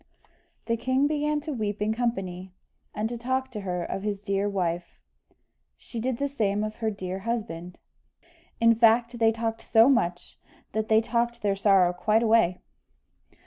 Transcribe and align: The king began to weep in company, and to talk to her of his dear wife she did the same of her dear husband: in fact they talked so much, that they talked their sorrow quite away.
The 0.65 0.77
king 0.77 1.05
began 1.05 1.41
to 1.41 1.53
weep 1.53 1.79
in 1.79 1.93
company, 1.93 2.51
and 2.91 3.07
to 3.07 3.19
talk 3.19 3.51
to 3.51 3.61
her 3.61 3.83
of 3.83 4.01
his 4.01 4.17
dear 4.19 4.49
wife 4.49 4.99
she 5.77 5.99
did 5.99 6.17
the 6.17 6.27
same 6.27 6.63
of 6.63 6.77
her 6.77 6.89
dear 6.89 7.19
husband: 7.19 7.77
in 8.59 8.73
fact 8.73 9.19
they 9.19 9.31
talked 9.31 9.61
so 9.61 9.89
much, 9.89 10.39
that 10.71 10.87
they 10.87 11.01
talked 11.01 11.43
their 11.43 11.55
sorrow 11.55 11.93
quite 11.93 12.23
away. 12.23 12.57